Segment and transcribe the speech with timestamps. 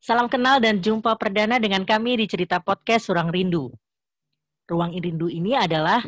[0.00, 3.68] Salam kenal dan jumpa perdana dengan kami di cerita podcast Ruang Rindu.
[4.64, 6.00] Ruang Rindu ini adalah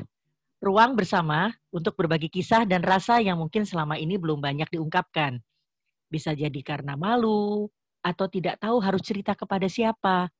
[0.64, 5.44] ruang bersama untuk berbagi kisah dan rasa yang mungkin selama ini belum banyak diungkapkan.
[6.08, 7.68] Bisa jadi karena malu,
[8.00, 10.32] atau tidak tahu harus cerita kepada siapa,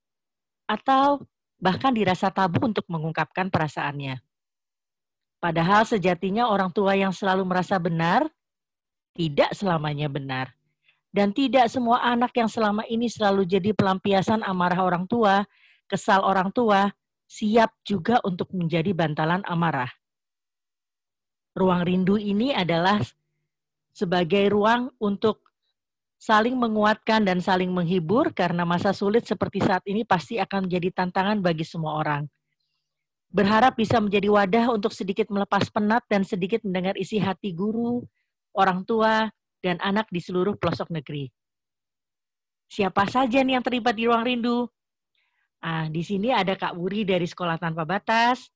[0.65, 1.21] atau
[1.61, 4.17] bahkan dirasa tabu untuk mengungkapkan perasaannya.
[5.45, 8.33] Padahal sejatinya orang tua yang selalu merasa benar,
[9.13, 10.57] tidak selamanya benar
[11.13, 15.45] dan tidak semua anak yang selama ini selalu jadi pelampiasan amarah orang tua,
[15.85, 16.89] kesal orang tua,
[17.29, 19.93] siap juga untuk menjadi bantalan amarah.
[21.53, 23.05] Ruang rindu ini adalah
[23.93, 25.53] sebagai ruang untuk
[26.17, 31.45] saling menguatkan dan saling menghibur karena masa sulit seperti saat ini pasti akan menjadi tantangan
[31.45, 32.25] bagi semua orang.
[33.29, 38.01] Berharap bisa menjadi wadah untuk sedikit melepas penat dan sedikit mendengar isi hati guru,
[38.57, 39.29] orang tua,
[39.63, 41.31] dan anak di seluruh pelosok negeri.
[42.67, 44.67] Siapa saja nih yang terlibat di ruang rindu?
[45.63, 48.51] Ah, di sini ada Kak Wuri dari Sekolah Tanpa Batas,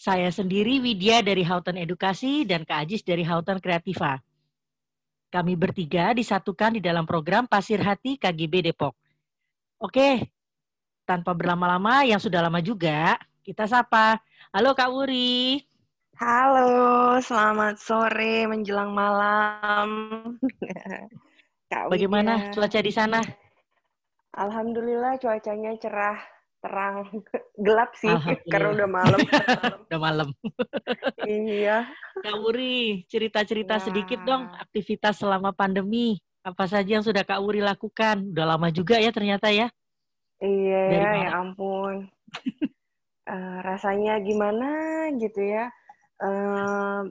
[0.00, 4.16] saya sendiri Widya dari Houghton Edukasi dan Kak Ajis dari Houghton Kreativa.
[5.28, 8.96] Kami bertiga disatukan di dalam program Pasir Hati KGB Depok.
[9.76, 10.32] Oke,
[11.04, 14.16] tanpa berlama-lama yang sudah lama juga, kita sapa.
[14.56, 15.60] Halo Kak Wuri.
[16.20, 19.88] Halo, selamat sore menjelang malam.
[21.72, 23.24] Kak Bagaimana cuaca di sana?
[24.36, 26.20] Alhamdulillah cuacanya cerah,
[26.60, 27.08] terang,
[27.64, 28.12] gelap sih
[28.52, 29.16] karena udah malam.
[29.88, 30.28] udah malam.
[31.24, 31.88] iya.
[32.20, 33.84] Kak Wuri, cerita-cerita nah.
[33.88, 36.20] sedikit dong aktivitas selama pandemi.
[36.44, 38.28] Apa saja yang sudah Kak Wuri lakukan?
[38.28, 39.72] Udah lama juga ya ternyata ya.
[40.36, 42.12] Iya ya, ya ampun.
[43.24, 44.68] uh, rasanya gimana
[45.16, 45.72] gitu ya
[46.20, 47.02] uh,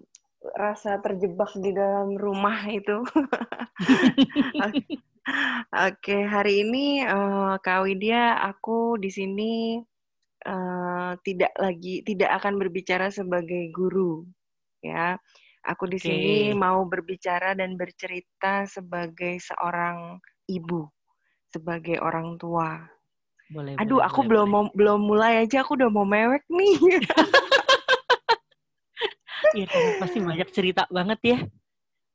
[0.55, 3.03] rasa terjebak di dalam rumah itu.
[5.69, 9.77] Oke, okay, hari ini uh, Kak Widya, aku di sini
[10.47, 14.25] uh, tidak lagi tidak akan berbicara sebagai guru,
[14.81, 15.19] ya.
[15.67, 16.07] Aku di okay.
[16.07, 20.17] sini mau berbicara dan bercerita sebagai seorang
[20.47, 20.87] ibu,
[21.51, 22.79] sebagai orang tua.
[23.51, 24.65] Boleh, Aduh, boleh, aku boleh, belum boleh.
[24.65, 26.77] Mau, belum mulai aja aku udah mau mewek nih.
[29.57, 29.67] Iya,
[29.97, 31.37] pasti banyak cerita banget ya.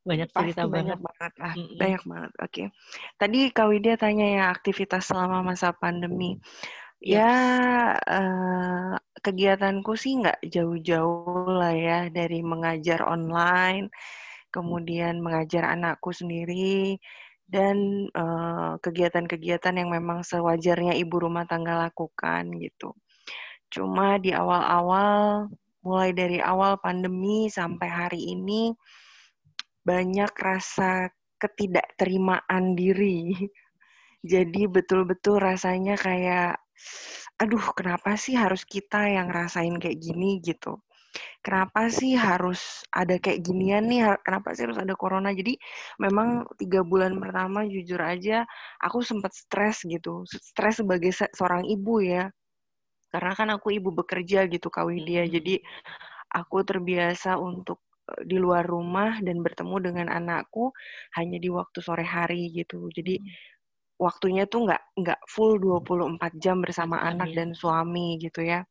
[0.05, 0.99] Banyak cerita pasti banget.
[0.99, 1.79] Banyak banget lah, mm -hmm.
[1.81, 2.33] banyak banget.
[2.39, 2.49] Oke.
[2.53, 2.67] Okay.
[3.17, 6.37] Tadi Kak Widya tanya ya aktivitas selama masa pandemi.
[7.05, 7.21] Yes.
[7.21, 7.35] Ya,
[8.01, 13.93] uh, kegiatanku sih nggak jauh-jauh lah ya dari mengajar online,
[14.49, 16.97] kemudian mengajar anakku sendiri,
[17.45, 18.81] dan kegiatan
[19.29, 22.97] kegiatan-kegiatan yang memang sewajarnya ibu rumah tangga lakukan gitu.
[23.69, 25.51] Cuma di awal-awal
[25.85, 28.73] mulai dari awal pandemi sampai hari ini
[29.85, 33.37] banyak rasa ketidakterimaan diri.
[34.33, 36.57] Jadi betul-betul rasanya kayak
[37.37, 40.81] aduh kenapa sih harus kita yang rasain kayak gini gitu.
[41.45, 44.17] Kenapa sih harus ada kayak ginian nih?
[44.25, 45.31] Kenapa sih harus ada corona?
[45.31, 45.55] Jadi
[46.01, 48.43] memang tiga bulan pertama jujur aja
[48.83, 50.25] aku sempat stres gitu.
[50.27, 52.33] Stres sebagai seorang ibu ya
[53.15, 55.33] karena kan aku ibu bekerja gitu Kak Widya hmm.
[55.39, 55.55] jadi
[56.35, 57.79] aku terbiasa untuk
[58.11, 60.75] eh, di luar rumah dan bertemu dengan anakku
[61.15, 63.31] hanya di waktu sore hari gitu jadi hmm.
[64.03, 67.09] waktunya tuh nggak nggak full 24 jam bersama hmm.
[67.15, 68.67] anak dan suami gitu ya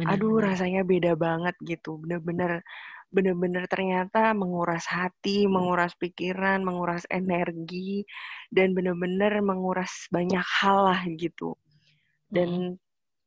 [0.00, 0.44] bener, aduh bener.
[0.48, 2.64] rasanya beda banget gitu bener-bener
[3.12, 8.08] bener-bener ternyata menguras hati, menguras pikiran, menguras energi,
[8.48, 11.52] dan bener-bener menguras banyak hal lah gitu.
[12.32, 12.80] Dan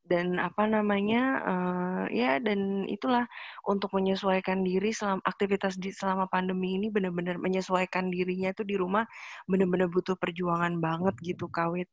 [0.06, 3.26] dan apa namanya uh, ya dan itulah
[3.66, 9.02] untuk menyesuaikan diri selama aktivitas di selama pandemi ini benar-benar menyesuaikan dirinya itu di rumah
[9.50, 11.90] benar-benar butuh perjuangan banget gitu kawit.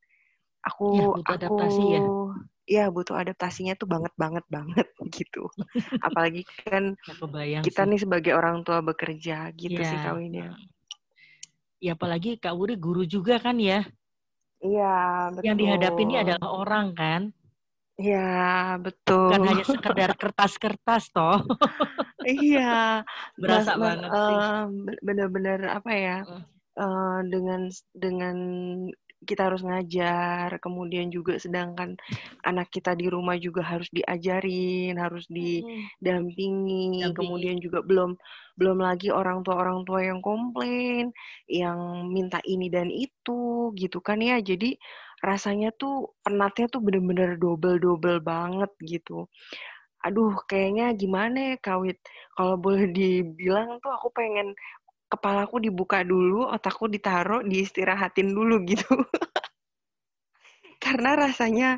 [0.63, 2.01] Aku ya, butuh aku adaptasi ya.
[2.63, 4.87] ya butuh adaptasinya tuh banget banget banget
[5.17, 5.49] gitu.
[6.07, 6.95] Apalagi kan
[7.65, 7.89] kita sih.
[7.89, 9.89] nih sebagai orang tua bekerja gitu ya.
[9.89, 10.55] sih kawinnya
[11.83, 11.97] ya.
[11.97, 13.83] Apalagi kak Wuri guru juga kan ya.
[14.63, 14.95] Iya
[15.35, 17.21] betul yang dihadapi ini adalah orang kan
[18.01, 18.25] Iya,
[18.81, 19.29] betul.
[19.29, 21.45] Bukan hanya sekedar kertas-kertas toh.
[22.25, 23.05] iya.
[23.41, 24.37] Berasa mas, banget sih.
[25.05, 26.17] Bener-bener apa ya?
[26.73, 28.37] Uh, dengan dengan
[29.23, 31.95] kita harus ngajar, kemudian juga sedangkan
[32.43, 37.15] anak kita di rumah juga harus diajarin, harus didampingi, Dampingi.
[37.15, 38.19] kemudian juga belum
[38.59, 41.09] belum lagi orang tua orang tua yang komplain,
[41.47, 44.43] yang minta ini dan itu, gitu kan ya.
[44.43, 44.75] Jadi
[45.23, 49.27] rasanya tuh penatnya tuh bener-bener double-double banget gitu.
[50.05, 51.97] Aduh, kayaknya gimana ya Kawit?
[52.35, 54.51] Kalau boleh dibilang tuh aku pengen
[55.11, 58.91] kepalaku dibuka dulu, otakku ditaruh, diistirahatin dulu gitu.
[60.83, 61.69] karena rasanya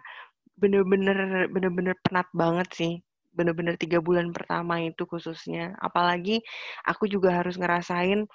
[0.58, 2.94] bener-bener bener-bener penat banget sih
[3.36, 6.42] bener-bener tiga bulan pertama itu khususnya apalagi
[6.88, 8.26] aku juga harus ngerasain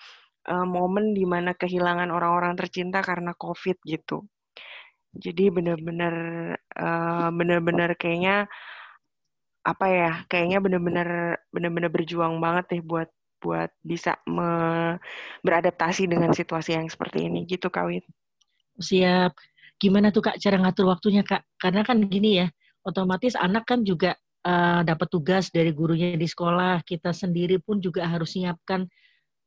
[0.53, 4.29] uh, momen di mana kehilangan orang-orang tercinta karena covid gitu
[5.15, 6.15] jadi bener-bener
[6.79, 8.47] uh, bener-bener kayaknya
[9.67, 13.11] apa ya kayaknya bener-bener bener-bener berjuang banget deh buat
[13.41, 15.01] buat bisa me,
[15.41, 17.49] beradaptasi dengan situasi yang seperti ini.
[17.49, 18.05] Gitu kawin
[18.81, 19.37] siap.
[19.81, 21.45] Gimana tuh kak cara ngatur waktunya kak?
[21.57, 22.47] Karena kan gini ya
[22.85, 26.85] otomatis anak kan juga uh, dapat tugas dari gurunya di sekolah.
[26.85, 28.89] Kita sendiri pun juga harus siapkan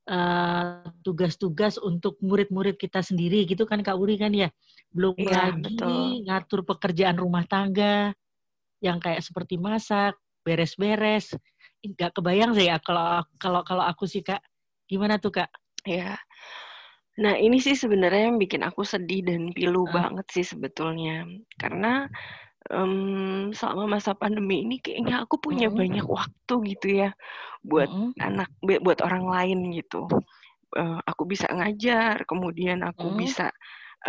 [0.10, 4.52] uh, tugas-tugas untuk murid-murid kita sendiri gitu kan kak Uri kan ya
[4.92, 6.24] belum ya, lagi betul.
[6.28, 8.12] ngatur pekerjaan rumah tangga
[8.84, 11.32] yang kayak seperti masak beres-beres
[11.84, 14.44] nggak kebayang sih ya kalau kalau kalau aku sih kak
[14.88, 15.50] gimana tuh kak
[15.88, 16.20] ya
[17.14, 19.92] Nah, ini sih sebenarnya yang bikin aku sedih dan pilu uh.
[19.94, 21.30] banget sih sebetulnya.
[21.62, 22.10] Karena
[22.74, 25.74] um, selama masa pandemi ini kayaknya aku punya uh.
[25.74, 27.10] banyak waktu gitu ya
[27.62, 28.12] buat uh.
[28.20, 30.10] anak buat orang lain gitu.
[30.74, 33.16] Uh, aku bisa ngajar, kemudian aku uh.
[33.16, 33.54] bisa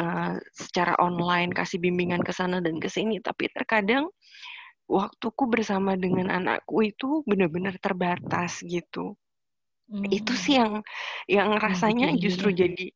[0.00, 4.08] uh, secara online kasih bimbingan ke sana dan ke sini, tapi terkadang
[4.88, 9.16] waktuku bersama dengan anakku itu benar-benar terbatas gitu.
[9.88, 10.08] Hmm.
[10.08, 10.80] Itu sih yang
[11.28, 12.88] yang rasanya hmm, justru jadi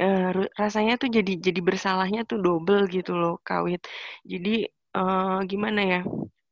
[0.00, 3.84] uh, rasanya tuh jadi jadi bersalahnya tuh double gitu loh kawit.
[4.24, 6.00] Jadi uh, gimana ya?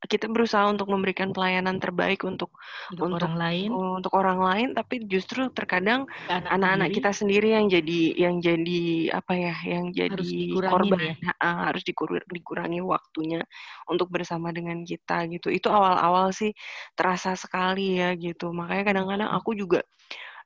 [0.08, 2.54] kita berusaha untuk memberikan pelayanan terbaik untuk
[2.94, 8.00] untuk, untuk orang lain untuk orang lain tapi justru terkadang anak-anak kita sendiri yang jadi
[8.14, 10.30] yang jadi apa ya yang jadi harus
[10.70, 11.14] korban ya?
[11.42, 13.42] harus dikur dikurangi waktunya
[13.90, 16.54] untuk bersama dengan kita gitu itu awal-awal sih
[16.94, 19.82] terasa sekali ya gitu makanya kadang-kadang aku juga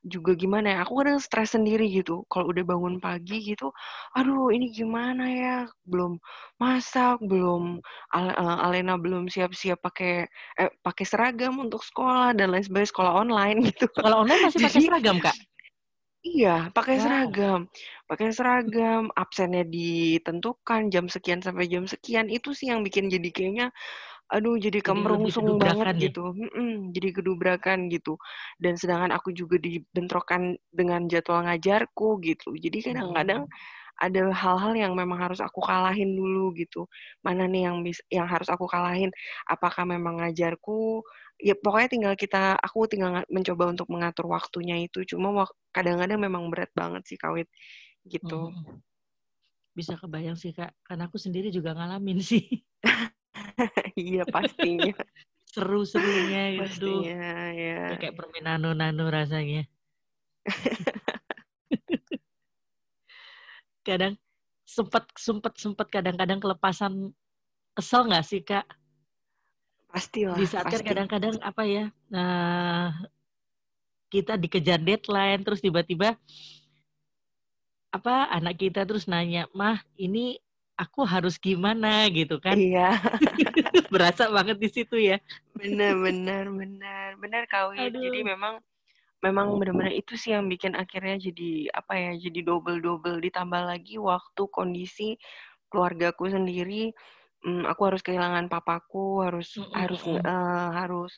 [0.03, 3.71] juga gimana ya aku kadang stres sendiri gitu kalau udah bangun pagi gitu
[4.11, 5.57] aduh ini gimana ya
[5.87, 6.19] belum
[6.59, 7.79] masak belum
[8.11, 10.27] uh, Alena belum siap-siap pakai
[10.59, 14.81] eh, pakai seragam untuk sekolah dan lain sebagainya sekolah online gitu sekolah online masih pakai
[14.83, 15.35] seragam kak
[16.23, 17.03] Iya, pakai wow.
[17.03, 17.59] seragam.
[18.07, 22.31] Pakai seragam, absennya ditentukan jam sekian sampai jam sekian.
[22.31, 23.75] Itu sih yang bikin jadi kayaknya
[24.31, 26.01] aduh jadi kemerungsung banget ya?
[26.09, 26.33] gitu.
[26.33, 28.17] Mm jadi kedubrakan gitu.
[28.61, 32.55] Dan sedangkan aku juga dibentrokan dengan jadwal ngajarku gitu.
[32.57, 33.45] Jadi kadang-kadang
[34.01, 36.89] ada hal-hal yang memang harus aku kalahin dulu gitu.
[37.21, 39.13] Mana nih yang bis yang harus aku kalahin?
[39.49, 41.03] Apakah memang ngajarku?
[41.41, 45.05] Ya pokoknya tinggal kita aku tinggal mencoba untuk mengatur waktunya itu.
[45.05, 47.47] Cuma kadang-kadang memang berat banget sih kawit
[48.07, 48.51] gitu.
[48.51, 48.81] Hmm.
[49.73, 50.69] bisa kebayang sih kak.
[50.85, 52.45] Karena aku sendiri juga ngalamin sih
[53.99, 54.93] iya pastinya.
[55.53, 57.05] Seru-serunya gitu.
[57.05, 57.97] Pastinya, ya.
[57.97, 59.69] Kayak permen nano-nano rasanya.
[63.83, 64.15] kadang
[64.63, 67.11] sempat sempat sempat kadang-kadang kelepasan
[67.75, 68.65] kesel nggak sih kak?
[69.91, 70.39] Pastilah.
[70.39, 70.87] Di saat kan pasti.
[70.89, 71.85] kadang-kadang apa ya?
[72.09, 72.95] Nah,
[74.09, 76.17] kita dikejar deadline terus tiba-tiba
[77.93, 80.41] apa anak kita terus nanya mah ini
[80.77, 82.57] aku harus gimana gitu kan.
[82.57, 82.97] Iya.
[83.93, 85.21] Berasa banget di situ ya.
[85.53, 87.09] Benar, benar, benar.
[87.21, 87.93] Benar kawin.
[87.93, 88.57] Jadi memang
[89.23, 93.95] memang benar-benar itu sih yang bikin akhirnya jadi apa ya jadi double double ditambah lagi
[93.95, 95.15] waktu kondisi
[95.71, 96.91] keluargaku sendiri
[97.47, 99.73] hmm, aku harus kehilangan papaku harus mm -hmm.
[99.79, 101.13] harus uh, harus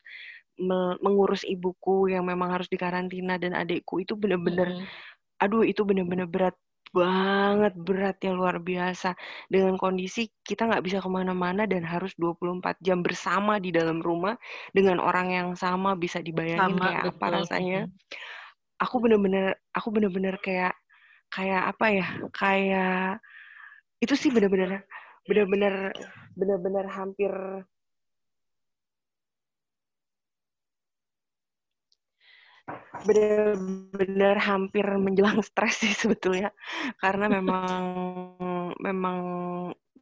[0.55, 5.41] me mengurus ibuku yang memang harus dikarantina dan adikku itu benar-benar mm -hmm.
[5.41, 6.55] aduh itu benar-benar berat
[6.95, 9.11] banget berat ya luar biasa.
[9.51, 14.39] Dengan kondisi kita nggak bisa ke mana-mana dan harus 24 jam bersama di dalam rumah
[14.71, 17.19] dengan orang yang sama bisa dibayangin sama, kayak betul.
[17.19, 17.81] apa rasanya
[18.79, 20.75] aku bener-bener aku bener-bener kayak
[21.31, 23.19] kayak apa ya kayak
[23.99, 24.83] itu sih bener-bener
[25.25, 25.91] bener-bener
[26.35, 27.31] bener-bener hampir
[33.05, 36.49] benar-benar hampir menjelang stres sih sebetulnya
[36.97, 37.83] karena memang
[38.81, 39.17] memang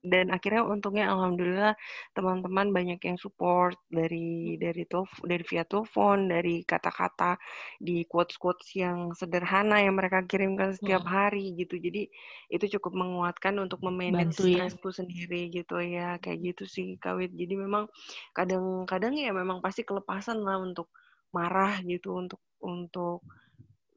[0.03, 1.79] dan akhirnya untungnya alhamdulillah
[2.11, 7.39] teman-teman banyak yang support dari dari telf, dari via telepon dari kata-kata
[7.79, 11.13] di quotes quotes yang sederhana yang mereka kirimkan setiap hmm.
[11.15, 12.11] hari gitu jadi
[12.51, 14.67] itu cukup menguatkan untuk memanage ya.
[14.67, 17.87] stresku sendiri gitu ya kayak gitu sih kawit jadi memang
[18.35, 20.91] kadang-kadang ya memang pasti kelepasan lah untuk
[21.31, 23.21] marah gitu untuk untuk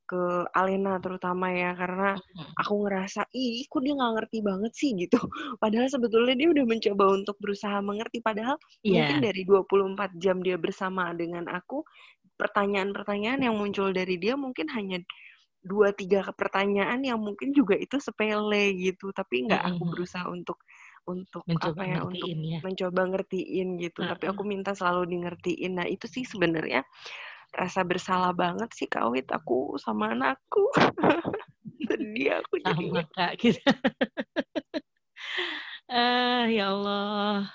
[0.07, 2.15] ke Alena terutama ya karena
[2.55, 4.91] aku ngerasa ih kok dia nggak ngerti banget sih?
[4.95, 5.19] gitu.
[5.63, 8.57] Padahal sebetulnya dia udah mencoba untuk berusaha mengerti padahal
[8.87, 9.03] yeah.
[9.03, 11.83] mungkin dari 24 jam dia bersama dengan aku
[12.39, 15.03] pertanyaan-pertanyaan yang muncul dari dia mungkin hanya
[15.67, 19.11] dua tiga pertanyaan yang mungkin juga itu sepele gitu.
[19.11, 20.63] Tapi nggak aku berusaha untuk
[21.07, 22.59] untuk mencoba apa ya untuk ya.
[22.63, 24.07] mencoba ngertiin gitu.
[24.07, 25.83] Uh, tapi aku minta selalu di ngertiin.
[25.83, 26.87] Nah itu sih sebenarnya
[27.57, 30.69] rasa bersalah banget sih kawit aku sama anakku.
[31.89, 33.61] Sedih aku sama kak gitu.
[35.89, 37.49] Uh, ya Allah.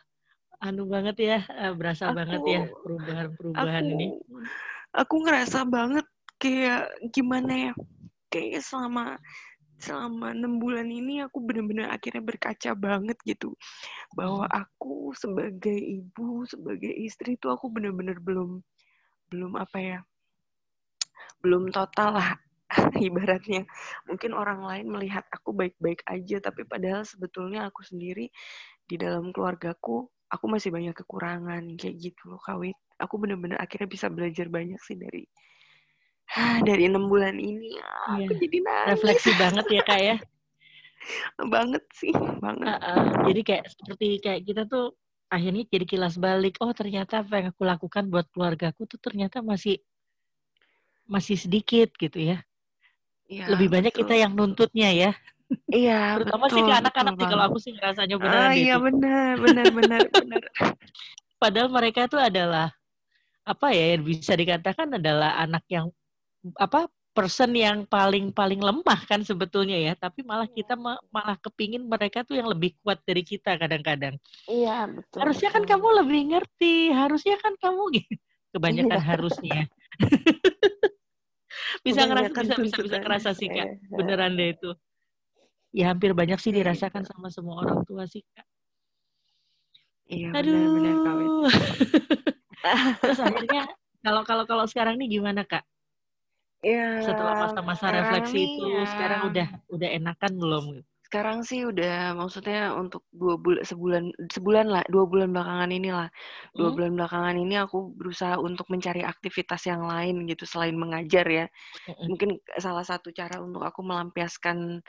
[0.62, 1.40] Anu banget ya
[1.74, 4.08] berasa aku, banget ya perubahan-perubahan ini.
[4.94, 6.06] aku ngerasa banget
[6.38, 7.74] kayak gimana ya
[8.30, 9.18] kayak selama
[9.82, 13.58] selama enam bulan ini aku benar-benar akhirnya berkaca banget gitu.
[14.14, 14.54] Bahwa hmm.
[14.54, 18.62] aku sebagai ibu sebagai istri itu aku benar-benar belum
[19.32, 20.00] belum apa ya
[21.42, 22.30] belum total lah
[23.08, 23.68] ibaratnya.
[24.08, 28.32] Mungkin orang lain melihat aku baik-baik aja tapi padahal sebetulnya aku sendiri
[28.88, 32.78] di dalam keluargaku aku masih banyak kekurangan kayak gitu loh kawit.
[33.02, 35.28] Aku benar-benar akhirnya bisa belajar banyak sih dari
[36.64, 37.76] dari enam bulan ini.
[38.16, 38.40] Aku iya.
[38.40, 38.88] jadi nangis.
[38.96, 40.18] refleksi banget ya kak ya?
[41.54, 42.78] Banget sih banget.
[42.78, 44.94] Uh, uh, jadi kayak seperti kayak kita tuh
[45.32, 49.80] akhirnya jadi kilas balik oh ternyata apa yang aku lakukan buat keluargaku tuh ternyata masih
[51.08, 52.44] masih sedikit gitu ya,
[53.32, 54.06] ya lebih banyak betul.
[54.06, 55.12] kita yang nuntutnya ya
[55.72, 58.42] Iya, terutama betul, sih ke anak-anak sih kalau aku sih ngerasanya benar.
[58.44, 60.42] Ah, iya benar, benar, benar, benar.
[61.40, 62.68] Padahal mereka tuh adalah
[63.42, 65.90] apa ya bisa dikatakan adalah anak yang
[66.62, 69.94] apa person yang paling paling lemah kan sebetulnya ya.
[69.96, 74.16] Tapi malah iya, kita ma malah kepingin mereka tuh yang lebih kuat dari kita kadang-kadang.
[74.48, 78.14] Iya betul harusnya kan kamu lebih ngerti harusnya kan kamu gitu
[78.56, 79.08] kebanyakan iya.
[79.08, 79.60] harusnya.
[81.82, 83.96] Bisa ngerasa bisa bisa bisa ngerasa sih kak iya.
[83.96, 84.72] beneran deh itu.
[85.72, 88.46] Ya hampir banyak sih dirasakan sama semua orang tua sih kak.
[90.12, 90.52] Iya Aduh.
[90.52, 90.96] benar benar
[93.02, 93.66] terus akhirnya
[94.06, 95.66] kalau kalau kalau sekarang nih gimana kak
[96.62, 98.86] Ya, setelah masa-masa refleksi itu ya.
[98.86, 100.66] sekarang udah udah enakan belum?
[101.02, 106.08] Sekarang sih udah maksudnya untuk dua bulan sebulan sebulan lah dua bulan belakangan ini lah
[106.54, 106.76] dua hmm?
[106.78, 111.46] bulan belakangan ini aku berusaha untuk mencari aktivitas yang lain gitu selain mengajar ya
[111.90, 112.08] hmm.
[112.08, 114.80] mungkin salah satu cara untuk aku melampiaskan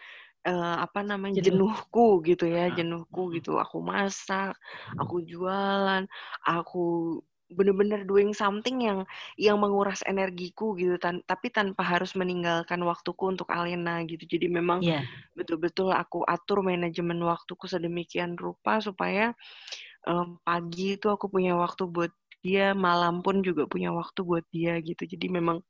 [0.46, 1.72] uh, apa namanya Jenuh.
[1.72, 4.54] jenuhku gitu ya jenuhku gitu aku masak
[4.98, 6.06] aku jualan
[6.42, 7.18] aku
[7.52, 9.04] bener-bener doing something yang
[9.36, 14.24] yang menguras energiku gitu tan tapi tanpa harus meninggalkan waktuku untuk Alena gitu.
[14.26, 15.04] Jadi memang yeah.
[15.36, 19.36] betul-betul aku atur manajemen waktuku sedemikian rupa supaya
[20.08, 24.80] um, pagi itu aku punya waktu buat dia malam pun juga punya waktu buat dia
[24.82, 25.06] gitu.
[25.06, 25.62] Jadi memang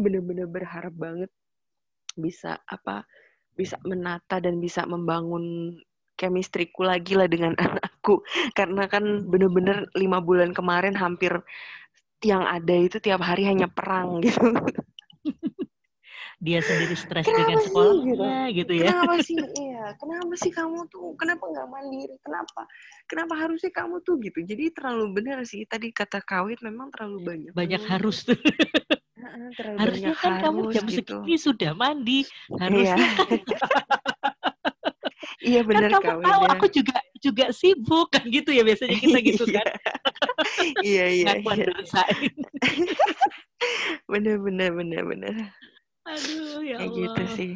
[0.00, 1.30] bener-bener berharap banget
[2.16, 3.04] bisa apa
[3.54, 5.76] bisa menata dan bisa membangun
[6.16, 7.52] chemistryku lagi lah dengan
[8.10, 8.26] anakku
[8.58, 11.32] karena kan bener-bener lima bulan kemarin hampir
[12.20, 14.40] yang ada itu tiap hari hanya perang gitu.
[16.40, 18.72] Dia sendiri stres dengan sekolahnya gitu?
[18.72, 18.88] gitu ya.
[18.96, 19.36] Kenapa sih?
[19.60, 21.12] Iya kenapa sih kamu tuh?
[21.20, 22.16] Kenapa nggak mandiri?
[22.24, 22.64] Kenapa?
[23.04, 24.40] Kenapa harusnya kamu tuh gitu?
[24.48, 25.68] Jadi terlalu benar sih.
[25.68, 28.36] Tadi kata kawit memang terlalu banyak banyak harus tuh.
[29.60, 31.20] Harusnya kan harus, kamu jam gitu.
[31.20, 32.24] segini sudah mandi
[32.56, 33.20] harusnya iya.
[33.20, 33.40] kan
[35.40, 39.44] Iya benar kan kamu tahu aku juga juga sibuk kan gitu ya biasanya kita gitu
[39.48, 39.68] kan.
[40.80, 41.36] iya iya.
[41.36, 41.64] iya.
[44.10, 45.34] bener bener bener bener.
[46.08, 47.52] Aduh ya kayak gitu sih.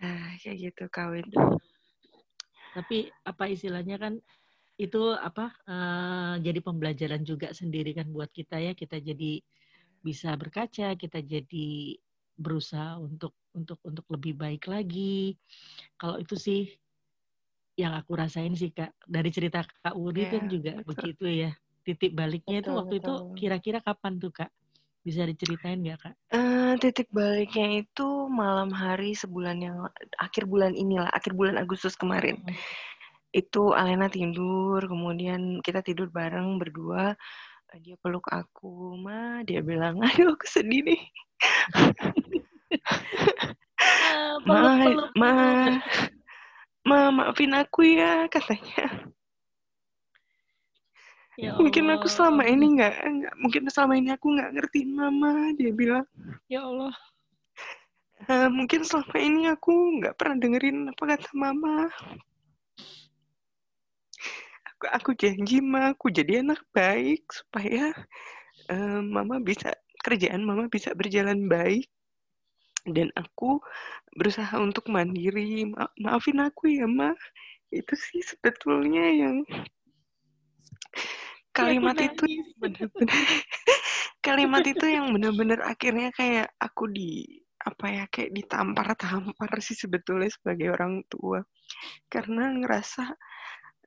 [0.00, 1.28] Nah, kayak gitu kawin.
[2.72, 4.14] Tapi apa istilahnya kan
[4.74, 9.38] itu apa uh, jadi pembelajaran juga sendiri kan buat kita ya kita jadi
[10.02, 11.94] bisa berkaca kita jadi
[12.34, 15.38] berusaha untuk untuk untuk lebih baik lagi.
[15.94, 16.66] Kalau itu sih
[17.74, 20.88] yang aku rasain sih kak dari cerita kak Uri yeah, kan juga betul.
[20.94, 21.50] begitu ya.
[21.84, 23.02] Titik baliknya betul, itu waktu betul.
[23.02, 23.14] itu
[23.44, 24.50] kira-kira kapan tuh kak?
[25.04, 26.14] Bisa diceritain nggak kak?
[26.32, 29.76] Uh, titik baliknya itu malam hari sebulan yang
[30.16, 32.40] akhir bulan inilah akhir bulan Agustus kemarin.
[32.40, 32.56] Hmm.
[33.34, 37.18] Itu Alena tidur, kemudian kita tidur bareng berdua.
[37.82, 39.42] Dia peluk aku, ma.
[39.42, 41.02] Dia bilang, aduh aku sedih nih.
[44.46, 44.78] ma,
[45.18, 45.32] ma,
[46.84, 49.12] ma, maafin aku ya katanya.
[51.34, 55.74] Ya mungkin aku selama ini nggak nggak mungkin selama ini aku nggak ngerti mama dia
[55.74, 56.06] bilang.
[56.46, 56.94] Ya Allah.
[58.30, 61.90] Uh, mungkin selama ini aku nggak pernah dengerin apa kata mama.
[64.70, 67.90] Aku aku janji ma aku jadi anak baik supaya
[68.70, 69.74] uh, mama bisa
[70.06, 71.90] kerjaan mama bisa berjalan baik
[72.84, 73.60] dan aku
[74.14, 75.68] berusaha untuk mandiri.
[75.68, 77.12] Ma maafin aku ya ma.
[77.72, 79.36] Itu sih sebetulnya yang
[81.54, 82.24] kalimat ya, itu
[82.62, 83.24] benar-benar
[84.24, 90.72] kalimat itu yang benar-benar akhirnya kayak aku di apa ya kayak ditampar-tampar sih sebetulnya sebagai
[90.72, 91.40] orang tua.
[92.12, 93.04] Karena ngerasa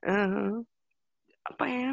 [0.06, 0.54] uh,
[1.48, 1.90] apa ya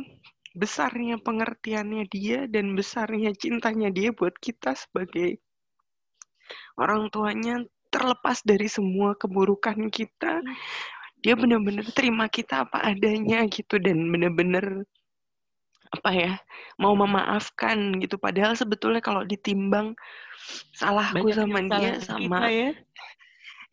[0.55, 5.43] besarnya pengertiannya dia dan besarnya cintanya dia buat kita sebagai
[6.77, 10.43] orang tuanya terlepas dari semua keburukan kita.
[11.23, 14.85] Dia benar-benar terima kita apa adanya gitu dan benar-benar
[15.95, 16.33] apa ya
[16.75, 18.19] mau memaafkan gitu.
[18.19, 19.95] Padahal sebetulnya kalau ditimbang
[20.75, 22.71] salahku Banyak sama dia sama kita ya.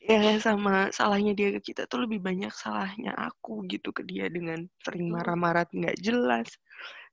[0.03, 4.67] Ya sama salahnya dia ke kita tuh lebih banyak salahnya aku gitu ke dia dengan
[4.83, 6.51] sering marah-marah nggak jelas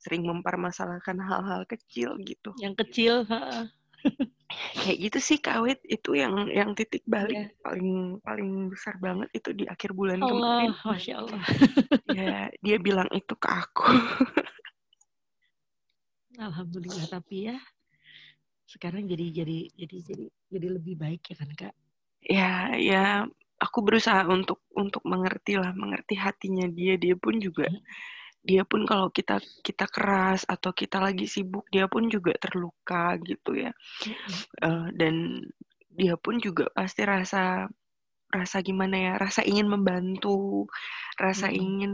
[0.01, 2.50] sering mempermasalahkan hal-hal kecil gitu.
[2.58, 3.30] Yang kecil
[4.50, 7.50] kayak gitu sih kawit itu yang yang titik balik yeah.
[7.62, 10.72] paling paling besar banget itu di akhir bulan Allah, kemarin.
[10.82, 11.41] Masya Allah.
[12.10, 13.86] Ya dia bilang itu ke aku.
[16.41, 17.58] Alhamdulillah tapi ya
[18.65, 21.75] sekarang jadi jadi jadi jadi jadi lebih baik ya kan kak?
[22.25, 23.06] Ya ya
[23.62, 26.98] aku berusaha untuk untuk mengerti lah mengerti hatinya dia.
[26.98, 27.86] Dia pun juga hmm.
[28.39, 33.55] Dia pun kalau kita kita keras atau kita lagi sibuk dia pun juga terluka gitu
[33.55, 33.72] ya.
[34.63, 35.43] Uh, dan
[35.93, 37.67] dia pun juga pasti rasa
[38.29, 40.69] rasa gimana ya rasa ingin membantu
[41.17, 41.60] rasa hmm.
[41.60, 41.93] ingin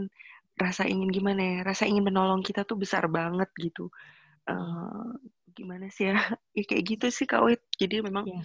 [0.56, 3.90] rasa ingin gimana ya rasa ingin menolong kita tuh besar banget gitu.
[4.46, 5.18] Uh,
[5.56, 6.16] gimana sih ya?
[6.56, 8.44] Ya kayak gitu sih kawit jadi memang yeah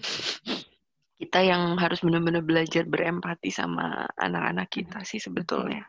[1.22, 5.86] kita yang harus benar-benar belajar berempati sama anak-anak kita sih sebetulnya.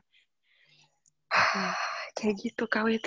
[2.12, 3.04] Kayak gitu kawit.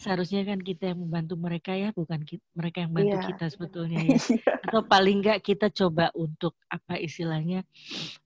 [0.00, 3.28] Seharusnya kan kita yang membantu mereka ya, bukan kita, mereka yang bantu yeah.
[3.28, 4.16] kita sebetulnya ya.
[4.16, 4.52] Iya.
[4.68, 7.64] Atau paling enggak kita coba untuk apa istilahnya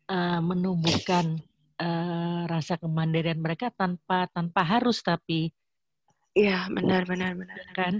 [0.06, 1.38] uh, menumbuhkan
[1.82, 5.50] uh, rasa kemandirian mereka tanpa tanpa harus tapi.
[6.32, 7.58] Iya benar benar benar.
[7.74, 7.94] Kan?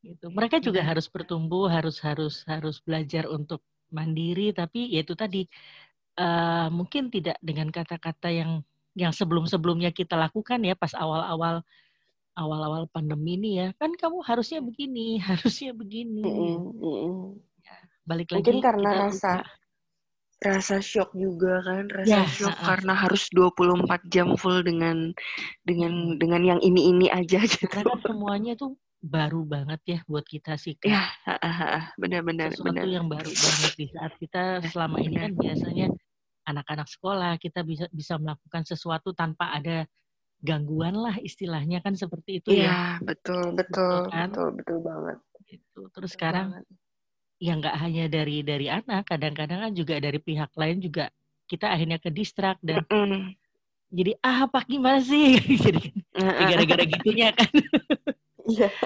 [0.00, 0.30] Gitu.
[0.30, 0.90] Mereka juga benar.
[0.94, 5.48] harus bertumbuh, harus harus harus belajar untuk mandiri tapi ya itu tadi
[6.20, 8.60] uh, mungkin tidak dengan kata-kata yang
[8.98, 11.62] yang sebelum-sebelumnya kita lakukan ya pas awal-awal
[12.38, 16.34] awal-awal pandemi ini ya kan kamu harusnya begini harusnya begini mm
[16.78, 17.10] -hmm.
[17.62, 19.56] ya, balik lagi mungkin karena rasa lupa.
[20.38, 25.14] rasa shock juga kan rasa ya, shock uh, karena harus 24 jam full dengan
[25.66, 30.58] dengan dengan yang ini ini aja gitu karena semuanya tuh baru banget ya buat kita
[30.58, 30.90] sih kan.
[30.90, 31.02] Ya,
[32.02, 32.90] benar-benar Sesuatu benar.
[32.90, 34.42] yang baru banget di saat kita
[34.74, 35.86] selama ini kan biasanya
[36.48, 39.84] anak-anak sekolah kita bisa bisa melakukan sesuatu tanpa ada
[40.40, 42.72] gangguan lah istilahnya kan seperti itu ya.
[42.72, 44.28] Iya, betul, betul, betul, kan?
[44.30, 45.18] betul, betul banget.
[45.48, 45.80] Itu.
[45.92, 46.64] Terus betul sekarang banget.
[47.38, 51.12] ya nggak hanya dari dari anak, kadang-kadang kan juga dari pihak lain juga
[51.48, 53.22] kita akhirnya ke distrak dan mm -mm.
[53.88, 55.80] jadi ah apa gimana sih jadi
[56.44, 57.48] gara-gara gitunya kan
[58.48, 58.68] Iya.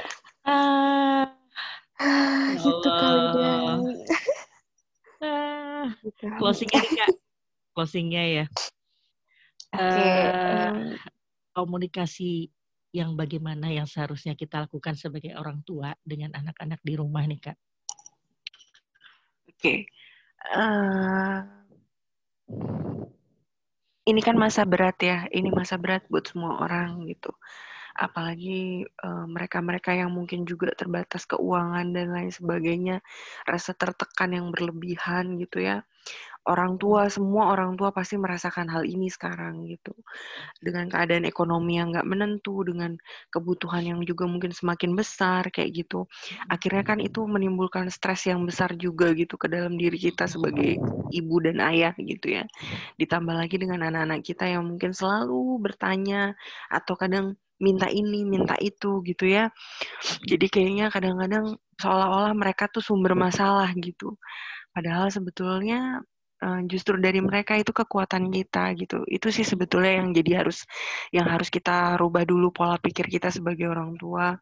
[2.02, 3.54] Ah, gitu kali dia.
[5.22, 5.86] Ah,
[6.34, 7.10] closingnya nih kak.
[7.72, 8.46] Closingnya ya.
[9.72, 9.80] Okay.
[9.80, 11.00] Uh, eh,
[11.56, 12.52] komunikasi
[12.92, 17.58] yang bagaimana yang seharusnya kita lakukan sebagai orang tua dengan anak-anak di rumah nih kak.
[19.48, 19.56] Oke.
[19.56, 19.78] Okay.
[20.52, 21.40] Uh, eh,
[24.12, 25.24] ini kan masa berat ya.
[25.32, 27.32] Ini masa berat buat semua orang gitu
[27.92, 33.04] apalagi mereka-mereka uh, yang mungkin juga terbatas keuangan dan lain sebagainya,
[33.44, 35.84] rasa tertekan yang berlebihan gitu ya.
[36.42, 39.94] Orang tua, semua orang tua pasti merasakan hal ini sekarang gitu.
[40.58, 42.98] Dengan keadaan ekonomi yang nggak menentu, dengan
[43.30, 46.10] kebutuhan yang juga mungkin semakin besar kayak gitu.
[46.50, 50.82] Akhirnya kan itu menimbulkan stres yang besar juga gitu ke dalam diri kita sebagai
[51.14, 52.44] ibu dan ayah gitu ya.
[52.98, 56.34] Ditambah lagi dengan anak-anak kita yang mungkin selalu bertanya
[56.72, 59.46] atau kadang minta ini, minta itu gitu ya.
[60.26, 64.18] Jadi kayaknya kadang-kadang seolah-olah mereka tuh sumber masalah gitu.
[64.74, 66.02] Padahal sebetulnya
[66.42, 69.06] eh, justru dari mereka itu kekuatan kita gitu.
[69.06, 70.66] Itu sih sebetulnya yang jadi harus
[71.14, 74.36] yang harus kita rubah dulu pola pikir kita sebagai orang tua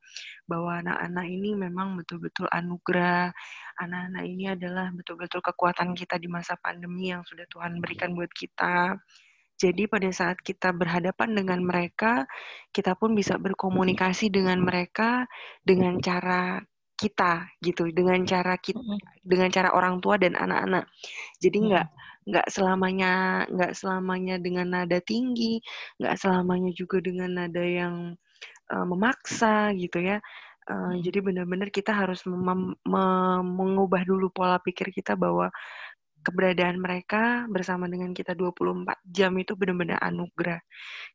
[0.48, 3.30] bahwa anak-anak ini memang betul-betul anugerah.
[3.80, 8.98] Anak-anak ini adalah betul-betul kekuatan kita di masa pandemi yang sudah Tuhan berikan buat kita
[9.60, 12.24] jadi pada saat kita berhadapan dengan mereka,
[12.72, 15.28] kita pun bisa berkomunikasi dengan mereka
[15.60, 16.64] dengan cara
[17.00, 18.84] kita gitu, dengan cara kita,
[19.24, 20.84] dengan cara orang tua dan anak-anak.
[21.40, 21.86] Jadi nggak
[22.28, 25.64] nggak selamanya nggak selamanya dengan nada tinggi,
[25.96, 28.12] nggak selamanya juga dengan nada yang
[28.68, 30.20] uh, memaksa gitu ya.
[30.70, 32.22] Uh, jadi benar-benar kita harus
[32.86, 35.50] mengubah dulu pola pikir kita bahwa
[36.20, 40.60] keberadaan mereka bersama dengan kita 24 jam itu benar-benar anugerah.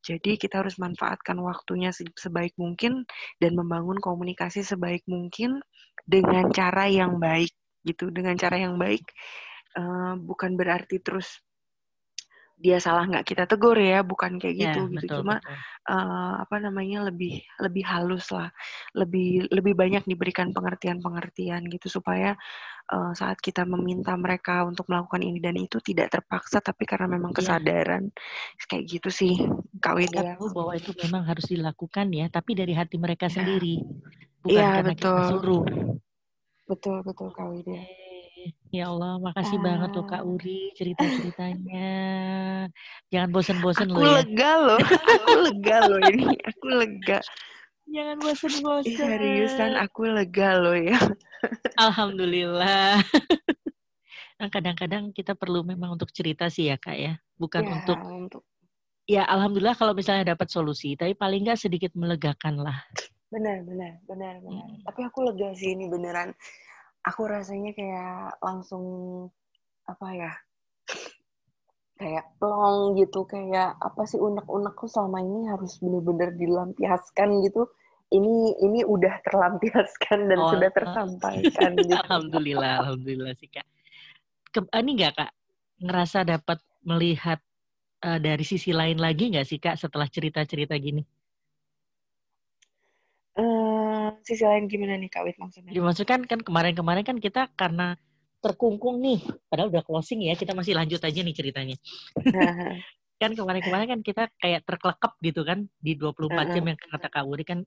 [0.02, 3.06] Jadi kita harus manfaatkan waktunya sebaik mungkin
[3.38, 5.62] dan membangun komunikasi sebaik mungkin
[6.06, 7.54] dengan cara yang baik
[7.86, 8.10] gitu.
[8.10, 9.06] Dengan cara yang baik
[9.78, 11.42] uh, bukan berarti terus
[12.56, 15.58] dia salah nggak kita tegur ya bukan kayak Ya, gitu gitu betul, cuma betul.
[15.92, 18.50] uh, apa namanya lebih lebih halus lah
[18.96, 22.34] lebih lebih banyak diberikan pengertian-pengertian gitu supaya
[22.96, 27.36] uh, saat kita meminta mereka untuk melakukan ini dan itu tidak terpaksa tapi karena memang
[27.36, 27.38] Iya.
[27.44, 28.04] kesadaran
[28.72, 29.36] kayak gitu sih
[29.96, 33.44] Widya tahu bahwa itu memang harus dilakukan ya, tapi dari hati mereka Ya.
[33.44, 33.80] sendiri,
[34.44, 35.66] bukan Iya karena kita betul suruh.
[36.68, 38.05] betul betul Oke.
[38.76, 40.28] Ya Allah, makasih banget loh Kak Ah.
[40.28, 41.92] Uri cerita-ceritanya.
[43.16, 44.16] Jangan bosen-bosen aku loh ya.
[44.20, 47.20] lega loh aku lega loh ini aku lega
[47.88, 48.98] Jangan bosen-bosen.
[49.00, 51.00] seriusan aku lega loh ya
[51.78, 53.00] Alhamdulillah.
[54.36, 57.16] Nah, kadang-kadang kita perlu memang untuk cerita sih ya Kak ya.
[57.40, 58.44] Bukan ya untuk, untuk
[59.08, 62.84] ya Alhamdulillah kalau misalnya dapat solusi, tapi paling nggak sedikit melegakan lah.
[63.26, 64.84] benar benar benar benar Mm.
[64.84, 66.36] tapi aku lega sih ini beneran
[67.06, 68.86] aku rasanya kayak langsung
[69.86, 70.32] apa ya
[72.02, 77.70] kayak plong gitu kayak apa sih unek-unekku selama ini harus bener-bener dilampiaskan gitu
[78.14, 83.66] ini ini udah terlampiaskan dan Oh, sudah tersampaikan gitu Alhamdulillah, Alhamdulillah sih Kak.
[84.54, 85.32] Ke, ini nggak Kak,
[85.82, 87.42] ngerasa dapat melihat
[88.06, 91.02] eh, dari sisi lain lagi nggak sih Kak setelah cerita-cerita gini?
[94.26, 95.72] Sisi lain gimana nih Kak Wit maksudnya?
[95.72, 97.98] Jadi maksudnya kan, kemarin-kemarin kan kita karena
[98.44, 101.78] terkungkung nih, padahal udah closing ya, kita masih lanjut aja nih ceritanya.
[103.22, 107.48] kan kemarin-kemarin kan kita kayak terkelekep gitu kan di 24 jam yang kata Kak Wuri
[107.48, 107.64] kan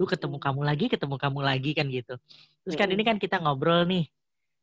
[0.00, 2.16] lu ketemu kamu lagi ketemu kamu lagi kan gitu.
[2.64, 4.08] Terus kan ini kan kita ngobrol nih.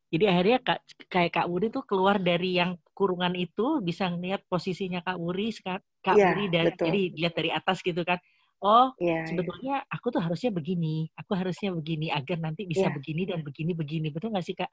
[0.07, 0.79] Jadi akhirnya kak,
[1.11, 5.83] kayak Kak Wuri tuh keluar dari yang kurungan itu bisa ngeliat posisinya Kak Wuri Kak
[6.15, 6.85] Iya, Wuri dari betul.
[6.87, 8.17] jadi lihat dari atas gitu kan
[8.63, 9.27] oh Iya, iya.
[9.29, 12.95] sebetulnya aku tuh harusnya begini aku harusnya begini agar nanti bisa Iya.
[12.95, 14.69] begini dan begini begini betul nggak sih Kak?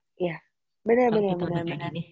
[0.84, 1.90] Benar kalau benar benar benar.
[1.96, 2.02] gini.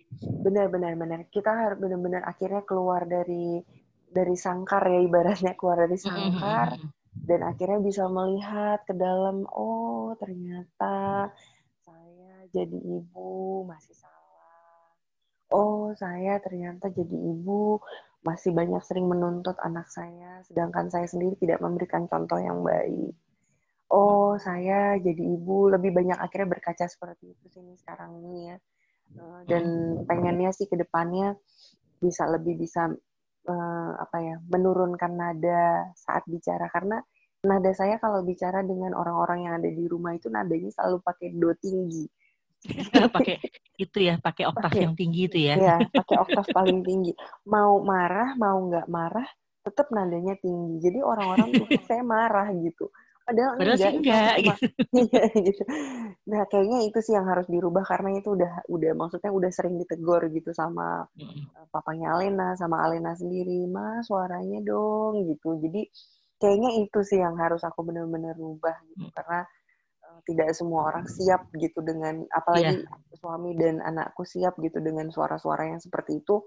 [0.41, 1.19] Benar benar benar.
[1.29, 3.61] Kita harus benar-benar akhirnya keluar dari
[4.09, 6.81] dari sangkar ya ibaratnya keluar dari sangkar
[7.13, 11.29] dan akhirnya bisa melihat ke dalam oh ternyata
[11.85, 14.89] saya jadi ibu masih salah.
[15.53, 17.77] Oh saya ternyata jadi ibu
[18.23, 23.15] masih banyak sering menuntut anak saya sedangkan saya sendiri tidak memberikan contoh yang baik.
[23.93, 28.57] Oh saya jadi ibu lebih banyak akhirnya berkaca seperti itu sini sekarang ini ya.
[29.19, 29.65] Eh, dan
[30.07, 31.37] pengennya sih ke depannya
[31.99, 32.89] bisa lebih bisa
[33.51, 36.71] eh, apa ya menurunkan nada saat bicara.
[36.71, 37.03] Karena
[37.43, 41.51] nada saya kalau bicara dengan orang-orang yang ada di rumah itu nadanya selalu pakai do
[41.59, 42.07] tinggi
[43.16, 43.37] pakai
[43.81, 44.83] itu ya pakai oktav Pakai.
[44.87, 47.12] yang tinggi itu ya ya pakai oktav paling tinggi
[47.48, 49.27] mau marah mau nggak marah
[49.62, 52.90] tetap nadanya tinggi jadi orang-orang tuh saya marah gitu
[53.22, 54.61] padahal, Padahal itu enggak, cuma-
[54.92, 55.62] Iya, gitu.
[56.29, 60.20] Nah, kayaknya itu sih yang harus dirubah karena itu udah udah maksudnya udah sering ditegur
[60.29, 61.09] gitu sama
[61.57, 65.57] eh, papanya Alena sama Alena sendiri, "Mas, suaranya dong." gitu.
[65.64, 65.88] Jadi
[66.37, 69.14] kayaknya itu sih yang harus aku benar-benar rubah gitu Hmm.
[69.16, 69.40] karena
[70.29, 72.85] tidak semua orang siap gitu dengan apalagi
[73.16, 76.42] suami dan anakku siap gitu dengan suara-suara yang seperti itu.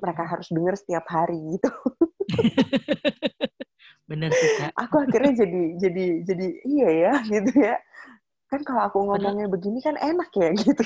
[0.00, 1.70] Mereka harus dengar setiap hari gitu.
[4.10, 7.76] bener sih kak Aku akhirnya jadi jadi jadi iya ya gitu ya.
[8.50, 10.84] Kan kalau aku ngomongnya begini kan enak ya gitu.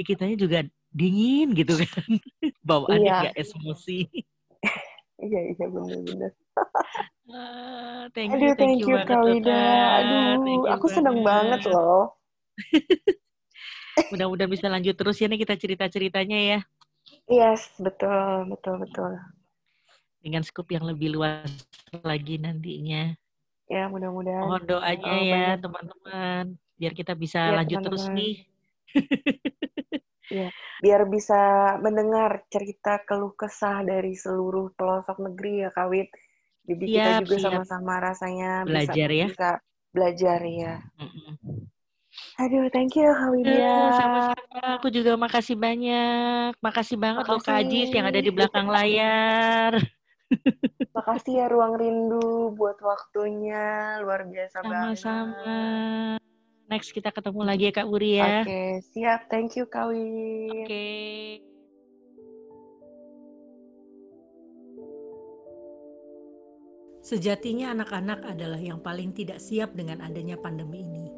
[0.00, 0.58] Kitanya juga
[0.90, 2.08] dingin gitu kan
[2.68, 3.16] bawaannya Iya.
[3.30, 3.98] nggak emosi
[5.20, 6.32] Iya iya benar-benar.
[7.30, 9.54] Ah, thank Aduh, you thank, thank you you banget Kak loh, Wida.
[9.54, 9.90] Kak.
[10.02, 12.04] Aduh, Thank you aku seneng banget loh.
[14.10, 16.58] mudah-mudahan bisa lanjut terus ya nih kita cerita-ceritanya ya
[17.30, 19.12] Yes, betul, betul, betul.
[20.20, 21.46] dengan scoop yang lebih luas
[22.02, 23.14] lagi nantinya
[23.70, 28.18] Ya, mudah-mudahan mohon doanya Oh, ya teman-teman biar kita bisa Iya, lanjut terus teman-teman.
[28.18, 28.34] nih
[30.80, 31.40] biar bisa
[31.84, 36.08] mendengar cerita keluh kesah dari seluruh pelosok negeri ya, Kawit.
[36.68, 37.44] Jadi kita Siap, juga siap.
[37.44, 39.26] sama-sama rasanya Belajar bisa, ya.
[39.28, 39.48] bisa
[39.90, 40.74] belajar ya.
[41.00, 41.34] Mm-mm.
[42.42, 43.70] Aduh, thank you Kak Widya.
[43.94, 47.66] sama-sama aku juga makasih banyak makasih banget loh Kak Makasih.
[47.70, 49.72] Ajis yang ada di belakang layar
[50.96, 53.98] Makasih ya Ruang Rindu buat waktunya.
[54.02, 55.06] Luar biasa banget.
[55.06, 56.18] sama-sama
[56.70, 59.20] next kita ketemu lagi ya Kak Uri ya Oke, siap.
[59.30, 60.66] Thank you Kawit.
[60.66, 61.49] Oke.
[67.00, 71.08] Sejatinya anak-anak adalah yang paling tidak siap dengan adanya pandemi ini.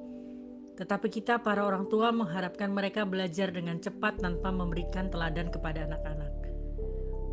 [0.78, 6.32] Tetapi kita para orang tua mengharapkan mereka belajar dengan cepat tanpa memberikan teladan kepada anak-anak.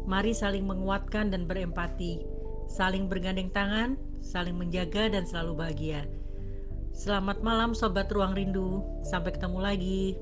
[0.09, 2.25] Mari saling menguatkan dan berempati,
[2.65, 6.09] saling bergandeng tangan, saling menjaga dan selalu bahagia.
[6.89, 8.81] Selamat malam sobat Ruang Rindu.
[9.05, 10.17] Sampai ketemu lagi.